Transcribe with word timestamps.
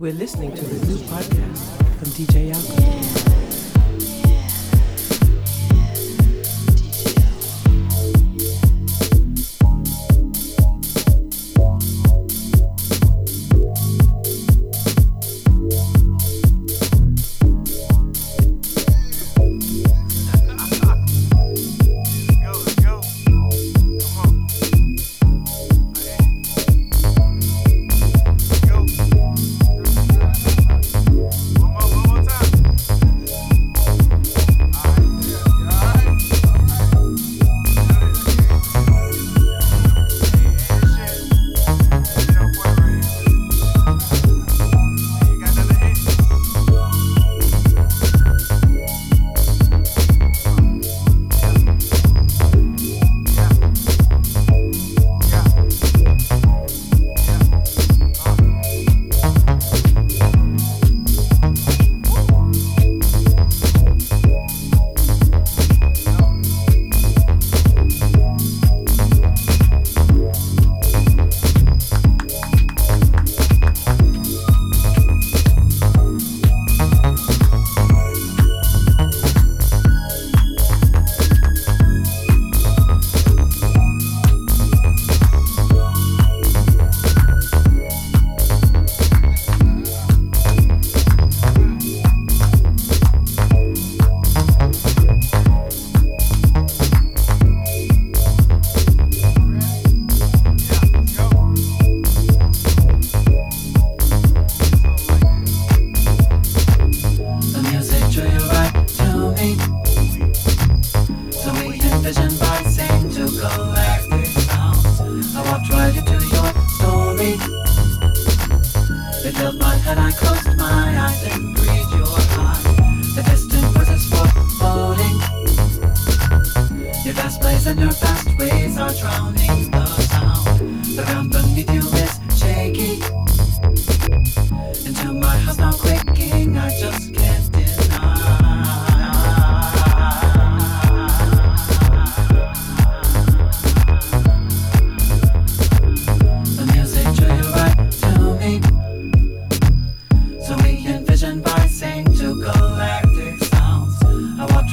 We're 0.00 0.12
listening 0.12 0.52
to 0.56 0.64
the 0.64 0.86
new 0.86 0.96
podcast 1.06 1.76
from 1.98 2.08
DJ 2.08 2.50
Yako. 2.52 3.43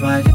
right 0.01 0.30